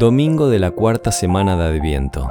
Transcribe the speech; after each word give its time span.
Domingo 0.00 0.48
de 0.48 0.58
la 0.58 0.70
cuarta 0.70 1.12
semana 1.12 1.58
de 1.58 1.64
Adviento. 1.76 2.30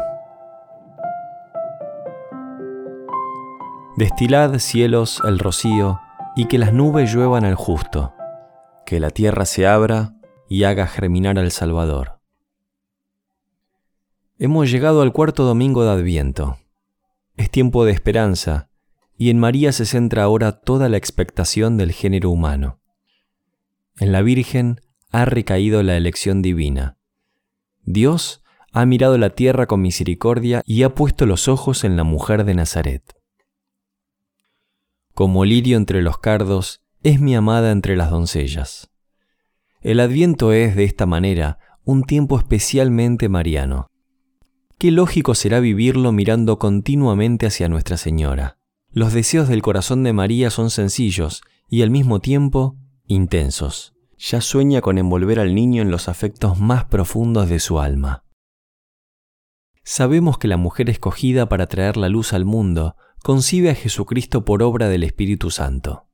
Destilad 3.95 4.57
cielos 4.57 5.21
el 5.23 5.37
rocío 5.37 5.99
y 6.35 6.45
que 6.45 6.57
las 6.57 6.73
nubes 6.73 7.13
lluevan 7.13 7.45
al 7.45 7.53
justo, 7.53 8.15
que 8.87 8.99
la 8.99 9.11
tierra 9.11 9.45
se 9.45 9.67
abra 9.67 10.15
y 10.49 10.63
haga 10.63 10.87
germinar 10.87 11.37
al 11.37 11.51
Salvador. 11.51 12.19
Hemos 14.39 14.71
llegado 14.71 15.03
al 15.03 15.13
cuarto 15.13 15.43
domingo 15.43 15.83
de 15.83 15.91
Adviento. 15.91 16.57
Es 17.37 17.51
tiempo 17.51 17.85
de 17.85 17.91
esperanza 17.91 18.71
y 19.15 19.29
en 19.29 19.37
María 19.37 19.73
se 19.73 19.85
centra 19.85 20.23
ahora 20.23 20.53
toda 20.53 20.89
la 20.89 20.97
expectación 20.97 21.77
del 21.77 21.91
género 21.91 22.31
humano. 22.31 22.79
En 23.99 24.11
la 24.11 24.23
Virgen 24.23 24.81
ha 25.11 25.25
recaído 25.25 25.83
la 25.83 25.97
elección 25.97 26.41
divina 26.41 26.95
Dios 27.91 28.43
ha 28.71 28.85
mirado 28.85 29.17
la 29.17 29.31
tierra 29.31 29.65
con 29.65 29.81
misericordia 29.81 30.61
y 30.63 30.83
ha 30.83 30.93
puesto 30.93 31.25
los 31.25 31.47
ojos 31.47 31.83
en 31.83 31.97
la 31.97 32.03
mujer 32.03 32.43
de 32.43 32.53
Nazaret. 32.53 33.01
Como 35.15 35.43
lirio 35.43 35.75
entre 35.75 36.03
los 36.03 36.19
cardos, 36.19 36.83
es 37.01 37.19
mi 37.19 37.35
amada 37.35 37.71
entre 37.71 37.95
las 37.95 38.11
doncellas. 38.11 38.91
El 39.81 40.01
adviento 40.01 40.53
es, 40.53 40.75
de 40.75 40.83
esta 40.83 41.07
manera, 41.07 41.57
un 41.83 42.03
tiempo 42.03 42.37
especialmente 42.37 43.27
mariano. 43.27 43.87
Qué 44.77 44.91
lógico 44.91 45.33
será 45.33 45.59
vivirlo 45.59 46.11
mirando 46.11 46.59
continuamente 46.59 47.47
hacia 47.47 47.69
Nuestra 47.69 47.97
Señora. 47.97 48.59
Los 48.91 49.13
deseos 49.13 49.47
del 49.47 49.63
corazón 49.63 50.03
de 50.03 50.13
María 50.13 50.51
son 50.51 50.69
sencillos 50.69 51.41
y 51.67 51.81
al 51.81 51.89
mismo 51.89 52.19
tiempo 52.19 52.77
intensos 53.07 53.95
ya 54.19 54.41
sueña 54.41 54.81
con 54.81 54.97
envolver 54.97 55.39
al 55.39 55.55
niño 55.55 55.81
en 55.81 55.91
los 55.91 56.09
afectos 56.09 56.59
más 56.59 56.85
profundos 56.85 57.47
de 57.47 57.59
su 57.59 57.79
alma. 57.79 58.25
Sabemos 59.83 60.37
que 60.37 60.49
la 60.49 60.57
mujer 60.57 60.89
escogida 60.89 61.47
para 61.47 61.67
traer 61.67 61.95
la 61.95 62.09
luz 62.09 62.33
al 62.33 62.43
mundo 62.43 62.97
concibe 63.23 63.69
a 63.69 63.75
Jesucristo 63.75 64.43
por 64.43 64.61
obra 64.61 64.89
del 64.89 65.03
Espíritu 65.03 65.51
Santo. 65.51 66.07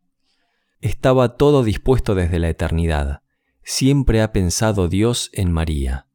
Estaba 0.82 1.36
todo 1.36 1.64
dispuesto 1.64 2.14
desde 2.14 2.38
la 2.38 2.50
eternidad. 2.50 3.22
Siempre 3.64 4.22
ha 4.22 4.32
pensado 4.32 4.88
Dios 4.88 5.32
en 5.34 5.52
María, 5.52 6.08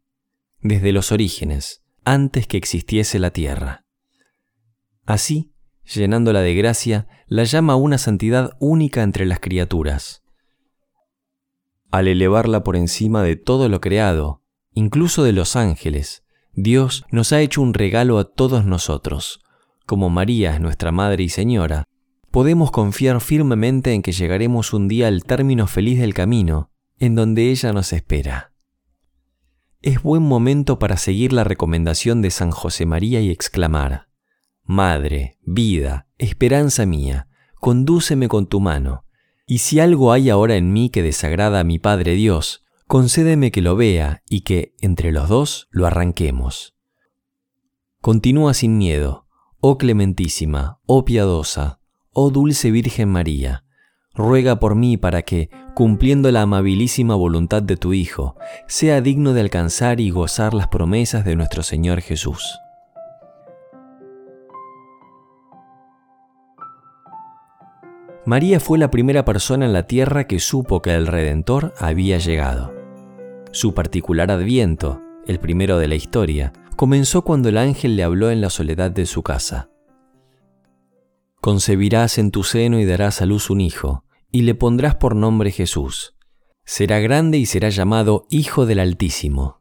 desde 0.60 0.92
los 0.92 1.10
orígenes, 1.10 1.82
antes 2.04 2.46
que 2.46 2.56
existiese 2.56 3.18
la 3.18 3.32
tierra. 3.32 3.84
Así, 5.06 5.52
llenándola 5.84 6.40
de 6.40 6.54
gracia, 6.54 7.08
la 7.26 7.42
llama 7.42 7.72
a 7.72 7.76
una 7.76 7.98
santidad 7.98 8.56
única 8.60 9.02
entre 9.02 9.26
las 9.26 9.40
criaturas 9.40 10.19
al 11.90 12.08
elevarla 12.08 12.62
por 12.62 12.76
encima 12.76 13.22
de 13.22 13.36
todo 13.36 13.68
lo 13.68 13.80
creado, 13.80 14.42
incluso 14.72 15.24
de 15.24 15.32
los 15.32 15.56
ángeles, 15.56 16.24
Dios 16.52 17.04
nos 17.10 17.32
ha 17.32 17.40
hecho 17.40 17.62
un 17.62 17.74
regalo 17.74 18.18
a 18.18 18.24
todos 18.24 18.64
nosotros. 18.64 19.40
Como 19.86 20.10
María 20.10 20.54
es 20.54 20.60
nuestra 20.60 20.92
Madre 20.92 21.24
y 21.24 21.28
Señora, 21.28 21.84
podemos 22.30 22.70
confiar 22.70 23.20
firmemente 23.20 23.92
en 23.92 24.02
que 24.02 24.12
llegaremos 24.12 24.72
un 24.72 24.88
día 24.88 25.08
al 25.08 25.24
término 25.24 25.66
feliz 25.66 26.00
del 26.00 26.14
camino, 26.14 26.70
en 26.98 27.14
donde 27.14 27.50
ella 27.50 27.72
nos 27.72 27.92
espera. 27.92 28.52
Es 29.82 30.02
buen 30.02 30.22
momento 30.22 30.78
para 30.78 30.96
seguir 30.96 31.32
la 31.32 31.44
recomendación 31.44 32.20
de 32.20 32.30
San 32.30 32.50
José 32.50 32.84
María 32.84 33.20
y 33.20 33.30
exclamar, 33.30 34.08
Madre, 34.64 35.38
vida, 35.42 36.06
esperanza 36.18 36.86
mía, 36.86 37.28
condúceme 37.54 38.28
con 38.28 38.46
tu 38.46 38.60
mano, 38.60 39.04
y 39.50 39.58
si 39.58 39.80
algo 39.80 40.12
hay 40.12 40.30
ahora 40.30 40.54
en 40.54 40.72
mí 40.72 40.90
que 40.90 41.02
desagrada 41.02 41.58
a 41.58 41.64
mi 41.64 41.80
Padre 41.80 42.12
Dios, 42.12 42.62
concédeme 42.86 43.50
que 43.50 43.62
lo 43.62 43.74
vea 43.74 44.22
y 44.30 44.42
que, 44.42 44.76
entre 44.80 45.10
los 45.10 45.28
dos, 45.28 45.66
lo 45.72 45.88
arranquemos. 45.88 46.76
Continúa 48.00 48.54
sin 48.54 48.78
miedo, 48.78 49.26
oh 49.58 49.76
clementísima, 49.76 50.78
oh 50.86 51.04
piadosa, 51.04 51.80
oh 52.12 52.30
dulce 52.30 52.70
Virgen 52.70 53.08
María, 53.08 53.64
ruega 54.14 54.60
por 54.60 54.76
mí 54.76 54.96
para 54.96 55.22
que, 55.22 55.50
cumpliendo 55.74 56.30
la 56.30 56.42
amabilísima 56.42 57.16
voluntad 57.16 57.60
de 57.60 57.76
tu 57.76 57.92
Hijo, 57.92 58.36
sea 58.68 59.00
digno 59.00 59.32
de 59.32 59.40
alcanzar 59.40 59.98
y 59.98 60.10
gozar 60.10 60.54
las 60.54 60.68
promesas 60.68 61.24
de 61.24 61.34
nuestro 61.34 61.64
Señor 61.64 62.02
Jesús. 62.02 62.60
María 68.26 68.60
fue 68.60 68.78
la 68.78 68.90
primera 68.90 69.24
persona 69.24 69.64
en 69.64 69.72
la 69.72 69.86
tierra 69.86 70.26
que 70.26 70.40
supo 70.40 70.82
que 70.82 70.94
el 70.94 71.06
Redentor 71.06 71.72
había 71.78 72.18
llegado. 72.18 72.74
Su 73.50 73.72
particular 73.72 74.30
adviento, 74.30 75.00
el 75.26 75.40
primero 75.40 75.78
de 75.78 75.88
la 75.88 75.94
historia, 75.94 76.52
comenzó 76.76 77.22
cuando 77.22 77.48
el 77.48 77.56
ángel 77.56 77.96
le 77.96 78.04
habló 78.04 78.30
en 78.30 78.42
la 78.42 78.50
soledad 78.50 78.90
de 78.90 79.06
su 79.06 79.22
casa. 79.22 79.70
Concebirás 81.40 82.18
en 82.18 82.30
tu 82.30 82.44
seno 82.44 82.78
y 82.78 82.84
darás 82.84 83.22
a 83.22 83.26
luz 83.26 83.48
un 83.48 83.62
hijo, 83.62 84.04
y 84.30 84.42
le 84.42 84.54
pondrás 84.54 84.96
por 84.96 85.16
nombre 85.16 85.50
Jesús. 85.50 86.14
Será 86.64 86.98
grande 87.00 87.38
y 87.38 87.46
será 87.46 87.70
llamado 87.70 88.26
Hijo 88.28 88.66
del 88.66 88.80
Altísimo. 88.80 89.60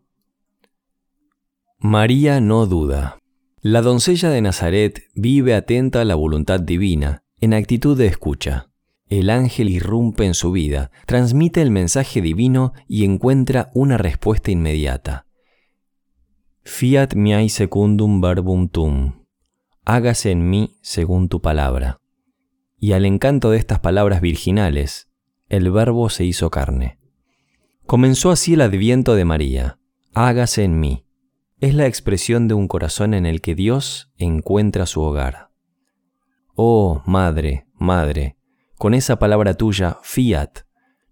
María 1.80 2.42
no 2.42 2.66
duda. 2.66 3.19
La 3.62 3.81
doncella 3.81 4.30
de 4.30 4.42
Nazaret 4.42 5.03
vive 5.16 5.56
atenta 5.56 6.02
a 6.02 6.06
la 6.06 6.16
voluntad 6.16 6.59
divina 6.59 7.24
en 7.41 7.53
actitud 7.53 7.97
de 7.97 8.07
escucha, 8.07 8.69
el 9.09 9.29
ángel 9.29 9.69
irrumpe 9.69 10.25
en 10.25 10.33
su 10.33 10.51
vida, 10.51 10.91
transmite 11.07 11.61
el 11.61 11.72
mensaje 11.72 12.22
divino 12.22 12.73
y 12.88 13.05
encuentra 13.05 13.72
una 13.73 13.97
respuesta 13.97 14.51
inmediata. 14.51 15.25
Fiat 16.63 17.16
miai 17.16 17.50
secundum 17.50 18.22
verbum 18.22 18.69
tum. 18.69 19.25
Hágase 19.85 20.29
en 20.29 20.50
mí 20.50 20.77
según 20.81 21.29
tu 21.29 21.41
palabra. 21.41 22.00
Y 22.77 22.91
al 22.91 23.05
encanto 23.05 23.50
de 23.50 23.57
estas 23.57 23.79
palabras 23.79 24.21
virginales, 24.21 25.09
el 25.47 25.71
verbo 25.71 26.09
se 26.09 26.25
hizo 26.25 26.51
carne. 26.51 27.00
Comenzó 27.88 28.29
así 28.29 28.53
el 28.53 28.61
adviento 28.61 29.16
de 29.16 29.25
María. 29.25 29.79
Hágase 30.13 30.63
en 30.63 30.79
mí. 30.79 31.06
Es 31.59 31.73
la 31.73 31.88
expresión 31.88 32.47
de 32.47 32.53
un 32.53 32.67
corazón 32.67 33.16
en 33.16 33.25
el 33.25 33.41
que 33.41 33.56
Dios 33.56 34.13
encuentra 34.17 34.85
su 34.85 35.01
hogar. 35.01 35.49
Oh, 36.62 37.02
Madre, 37.06 37.68
Madre, 37.75 38.36
con 38.78 38.94
esa 38.94 39.18
palabra 39.18 39.53
tuya, 39.53 39.97
fiat, 40.03 40.66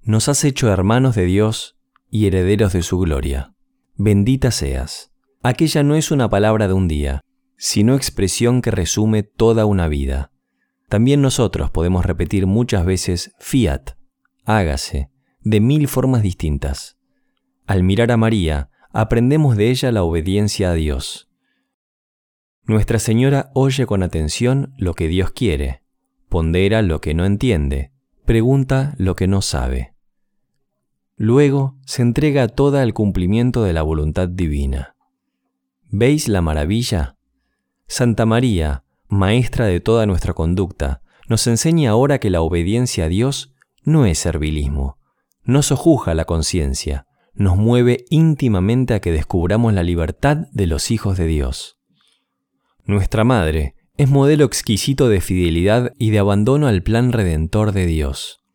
nos 0.03 0.27
has 0.27 0.43
hecho 0.43 0.69
hermanos 0.69 1.15
de 1.15 1.23
Dios 1.23 1.77
y 2.09 2.27
herederos 2.27 2.73
de 2.73 2.81
su 2.81 2.99
gloria. 2.99 3.55
Bendita 3.95 4.51
seas. 4.51 5.13
Aquella 5.41 5.83
no 5.83 5.95
es 5.95 6.11
una 6.11 6.29
palabra 6.29 6.67
de 6.67 6.73
un 6.73 6.89
día, 6.89 7.21
sino 7.55 7.95
expresión 7.95 8.61
que 8.61 8.71
resume 8.71 9.23
toda 9.23 9.65
una 9.65 9.87
vida. 9.87 10.33
También 10.89 11.21
nosotros 11.21 11.71
podemos 11.71 12.05
repetir 12.05 12.45
muchas 12.45 12.85
veces 12.85 13.31
fiat, 13.39 13.91
hágase, 14.43 15.11
de 15.39 15.61
mil 15.61 15.87
formas 15.87 16.23
distintas. 16.23 16.97
Al 17.67 17.83
mirar 17.83 18.11
a 18.11 18.17
María, 18.17 18.69
aprendemos 18.91 19.55
de 19.55 19.69
ella 19.69 19.93
la 19.93 20.03
obediencia 20.03 20.71
a 20.71 20.73
Dios. 20.73 21.26
Nuestra 22.67 22.99
Señora 22.99 23.49
oye 23.53 23.85
con 23.85 24.03
atención 24.03 24.73
lo 24.77 24.93
que 24.93 25.07
Dios 25.07 25.31
quiere, 25.31 25.83
pondera 26.27 26.81
lo 26.81 26.99
que 26.99 27.13
no 27.13 27.23
entiende, 27.23 27.93
pregunta 28.25 28.93
lo 28.97 29.15
que 29.15 29.25
no 29.25 29.41
sabe. 29.41 29.93
Luego 31.15 31.77
se 31.85 32.01
entrega 32.01 32.49
toda 32.49 32.81
al 32.81 32.93
cumplimiento 32.93 33.63
de 33.63 33.71
la 33.71 33.83
voluntad 33.83 34.27
divina. 34.27 34.97
¿Veis 35.87 36.27
la 36.27 36.41
maravilla? 36.41 37.15
Santa 37.87 38.25
María, 38.25 38.83
maestra 39.07 39.65
de 39.65 39.79
toda 39.79 40.05
nuestra 40.05 40.33
conducta, 40.33 41.01
nos 41.29 41.47
enseña 41.47 41.91
ahora 41.91 42.19
que 42.19 42.29
la 42.29 42.41
obediencia 42.41 43.05
a 43.05 43.07
Dios 43.07 43.53
no 43.85 44.05
es 44.05 44.19
servilismo, 44.19 44.97
no 45.45 45.61
sojuja 45.61 46.13
la 46.13 46.25
conciencia, 46.25 47.07
nos 47.33 47.55
mueve 47.55 48.03
íntimamente 48.09 48.93
a 48.93 48.99
que 48.99 49.13
descubramos 49.13 49.73
la 49.73 49.83
libertad 49.83 50.47
de 50.51 50.67
los 50.67 50.91
hijos 50.91 51.17
de 51.17 51.27
Dios. 51.27 51.76
Nuestra 52.87 53.25
Madre 53.25 53.75
es 53.97 54.09
modelo 54.09 54.45
exquisito 54.45 55.09
de 55.09 55.19
fidelidad 55.19 55.91
y 55.99 56.11
de 56.11 56.19
abandono 56.19 56.67
al 56.67 56.83
plan 56.83 57.11
redentor 57.11 57.73
de 57.73 57.85
Dios. 57.85 58.45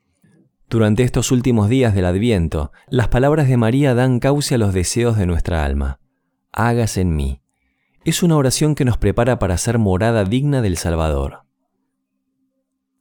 Durante 0.70 1.02
estos 1.02 1.32
últimos 1.32 1.68
días 1.68 1.94
del 1.94 2.06
Adviento, 2.06 2.72
las 2.88 3.08
palabras 3.08 3.46
de 3.46 3.58
María 3.58 3.94
dan 3.94 4.20
cauce 4.20 4.54
a 4.54 4.58
los 4.58 4.72
deseos 4.72 5.18
de 5.18 5.26
nuestra 5.26 5.66
alma. 5.66 6.00
Hágase 6.50 7.02
en 7.02 7.14
mí. 7.14 7.42
Es 8.06 8.22
una 8.22 8.38
oración 8.38 8.74
que 8.74 8.86
nos 8.86 8.96
prepara 8.96 9.38
para 9.38 9.58
ser 9.58 9.76
morada 9.76 10.24
digna 10.24 10.62
del 10.62 10.78
Salvador. 10.78 11.42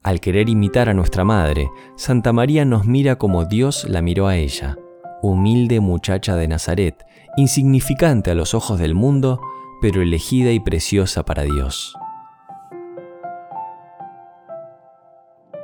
Al 0.02 0.20
querer 0.20 0.50
imitar 0.50 0.90
a 0.90 0.94
nuestra 0.94 1.24
Madre, 1.24 1.70
Santa 1.96 2.34
María 2.34 2.66
nos 2.66 2.84
mira 2.84 3.16
como 3.16 3.46
Dios 3.46 3.88
la 3.88 4.02
miró 4.02 4.26
a 4.26 4.36
ella, 4.36 4.76
humilde 5.22 5.80
muchacha 5.80 6.36
de 6.36 6.46
Nazaret, 6.46 7.06
insignificante 7.38 8.30
a 8.30 8.34
los 8.34 8.52
ojos 8.52 8.78
del 8.78 8.94
mundo, 8.94 9.40
pero 9.82 10.00
elegida 10.00 10.52
y 10.52 10.60
preciosa 10.60 11.24
para 11.24 11.42
Dios. 11.42 11.94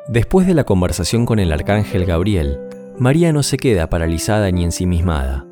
Después 0.09 0.47
de 0.47 0.55
la 0.55 0.65
conversación 0.65 1.25
con 1.25 1.39
el 1.39 1.53
arcángel 1.53 2.05
Gabriel, 2.05 2.59
María 2.99 3.33
no 3.33 3.43
se 3.43 3.59
queda 3.59 3.89
paralizada 3.89 4.51
ni 4.51 4.65
ensimismada. 4.65 5.47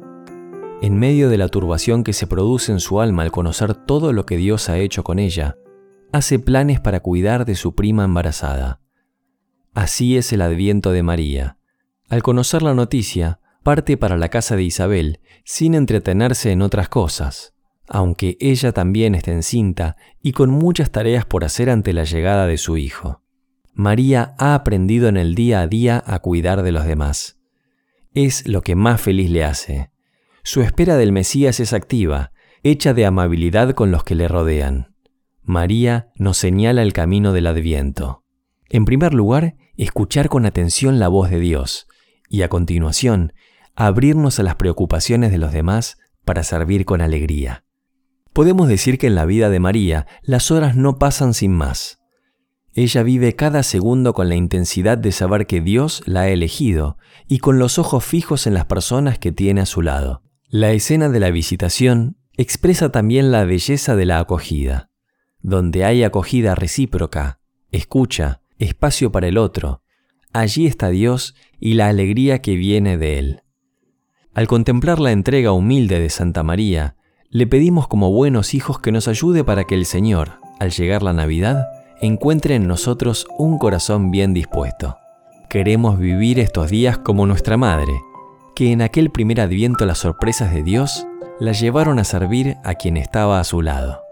en 0.83 0.99
medio 0.99 1.31
de 1.31 1.39
la 1.39 1.49
turbación 1.49 2.05
que 2.05 2.13
se 2.13 2.27
produce 2.27 2.71
en 2.71 2.81
su 2.81 3.01
alma 3.01 3.23
al 3.23 3.31
conocer 3.31 3.75
todo 3.75 4.13
lo 4.13 4.27
que 4.27 4.37
Dios 4.37 4.69
ha 4.69 4.77
hecho 4.77 5.05
con 5.05 5.19
ella, 5.19 5.57
hace 6.13 6.39
planes 6.39 6.81
para 6.81 7.01
cuidar 7.01 7.47
de 7.47 7.55
su 7.55 7.75
prima 7.75 8.05
embarazada. 8.05 8.81
Así 9.73 10.19
es 10.19 10.33
el 10.35 10.43
adviento 10.43 10.93
de 10.93 11.03
María. 11.03 11.59
Al 12.11 12.23
conocer 12.23 12.63
la 12.63 12.75
noticia, 12.75 13.41
parte 13.63 13.97
para 13.97 14.19
la 14.19 14.29
casa 14.29 14.55
de 14.55 14.65
Isabel 14.65 15.21
sin 15.45 15.75
entretenerse 15.75 16.51
en 16.51 16.61
otras 16.61 16.91
cosas, 16.91 17.56
aunque 17.89 18.37
ella 18.41 18.73
también 18.73 19.15
está 19.15 19.33
encinta 19.33 19.97
y 20.23 20.33
con 20.33 20.51
muchas 20.51 20.91
tareas 20.91 21.25
por 21.25 21.45
hacer 21.45 21.71
ante 21.71 21.93
la 21.93 22.05
llegada 22.05 22.47
de 22.47 22.59
su 22.59 22.77
hijo. 22.77 23.23
María 23.73 24.35
ha 24.39 24.55
aprendido 24.55 25.09
en 25.09 25.17
el 25.17 25.35
día 25.35 25.61
a 25.61 25.67
día 25.67 26.03
a 26.07 26.19
cuidar 26.21 26.63
de 26.63 26.73
los 26.73 26.87
demás. 26.87 27.39
Es 28.15 28.49
lo 28.49 28.63
que 28.63 28.75
más 28.75 29.01
feliz 29.01 29.31
le 29.31 29.45
hace. 29.45 29.91
Su 30.43 30.63
espera 30.63 30.97
del 30.97 31.13
Mesías 31.13 31.61
es 31.61 31.73
activa, 31.73 32.33
hecha 32.63 32.95
de 32.95 33.05
amabilidad 33.05 33.75
con 33.75 33.91
los 33.91 34.03
que 34.03 34.15
le 34.15 34.29
rodean. 34.29 34.95
María 35.43 36.09
nos 36.17 36.39
señala 36.39 36.83
el 36.83 36.93
camino 36.93 37.33
del 37.33 37.47
adviento. 37.47 38.25
En 38.71 38.85
primer 38.85 39.13
lugar, 39.13 39.57
escuchar 39.77 40.29
con 40.29 40.47
atención 40.47 40.99
la 40.99 41.09
voz 41.09 41.31
de 41.31 41.39
Dios 41.39 41.87
y 42.29 42.43
a 42.43 42.49
continuación, 42.49 43.35
abrirnos 43.75 44.41
a 44.41 44.43
las 44.43 44.57
preocupaciones 44.57 45.31
de 45.31 45.39
los 45.39 45.53
demás 45.53 45.99
para 46.25 46.43
servir 46.43 46.87
con 46.87 47.03
alegría. 47.03 47.66
Podemos 48.37 48.69
decir 48.69 48.99
que 48.99 49.09
en 49.09 49.17
la 49.17 49.25
vida 49.25 49.51
de 49.51 49.59
María 49.59 50.07
las 50.23 50.53
horas 50.53 50.77
no 50.77 50.99
pasan 50.99 51.35
sin 51.35 51.53
más. 51.53 51.99
Ella 52.73 53.03
vive 53.03 53.35
cada 53.35 53.65
segundo 53.65 54.13
con 54.13 54.29
la 54.29 54.37
intensidad 54.37 54.99
de 54.99 55.11
saber 55.11 55.49
que 55.49 55.61
Dios 55.61 56.03
la 56.07 56.21
ha 56.21 56.29
elegido 56.29 56.99
y 57.27 57.39
con 57.39 57.59
los 57.59 57.79
ojos 57.79 58.05
fijos 58.05 58.47
en 58.47 58.55
las 58.55 58.67
personas 58.67 59.19
que 59.19 59.33
tiene 59.33 59.63
a 59.63 59.67
su 59.67 59.83
lado. 59.83 60.23
La 60.49 60.71
escena 60.71 61.09
de 61.09 61.19
la 61.19 61.31
visitación 61.31 62.19
expresa 62.37 62.93
también 62.93 63.33
la 63.33 63.45
belleza 63.45 63.97
de 63.97 64.05
la 64.05 64.21
acogida 64.21 64.91
donde 65.47 65.85
hay 65.85 66.03
acogida 66.03 66.57
recíproca, 66.57 67.39
escucha, 67.71 68.43
espacio 68.59 69.13
para 69.13 69.29
el 69.29 69.39
otro, 69.39 69.81
allí 70.33 70.67
está 70.67 70.89
Dios 70.89 71.37
y 71.61 71.75
la 71.75 71.87
alegría 71.87 72.43
que 72.43 72.57
viene 72.57 72.99
de 72.99 73.21
Él. 73.21 73.43
Al 74.35 74.49
contemplar 74.49 74.99
la 74.99 75.13
entrega 75.13 75.53
humilde 75.53 76.01
de 76.01 76.11
Santa 76.11 76.43
María, 76.43 76.97
le 77.31 77.47
pedimos 77.47 77.89
como 77.89 78.13
buenos 78.13 78.55
hijos 78.55 78.79
que 78.79 78.93
nos 78.93 79.09
ayude 79.09 79.45
para 79.45 79.65
que 79.65 79.75
el 79.75 79.87
Señor, 79.87 80.41
al 80.59 80.71
llegar 80.71 81.03
la 81.03 81.13
Navidad, 81.13 81.67
encuentre 82.01 82.55
en 82.55 82.67
nosotros 82.67 83.27
un 83.39 83.59
corazón 83.59 84.11
bien 84.11 84.35
dispuesto. 84.35 84.97
Queremos 85.49 85.99
vivir 85.99 86.39
estos 86.39 86.71
días 86.71 86.99
como 86.99 87.27
nuestra 87.27 87.57
Madre, 87.57 87.93
que 88.55 88.73
en 88.73 88.83
aquel 88.83 89.11
primer 89.11 89.41
adviento 89.41 89.87
las 89.87 89.99
sorpresas 89.99 90.53
de 90.53 90.63
Dios 90.63 91.07
la 91.39 91.53
llevaron 91.53 91.99
a 91.99 92.05
servir 92.05 92.57
a 92.65 92.75
quien 92.75 92.97
estaba 92.97 93.41
a 93.41 93.45
su 93.45 93.61
lado. 93.63 94.06